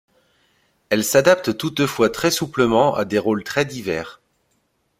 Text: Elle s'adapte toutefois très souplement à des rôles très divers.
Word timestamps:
Elle 0.89 1.03
s'adapte 1.03 1.57
toutefois 1.59 2.09
très 2.09 2.31
souplement 2.31 2.95
à 2.95 3.05
des 3.05 3.19
rôles 3.19 3.43
très 3.43 3.65
divers. 3.65 4.19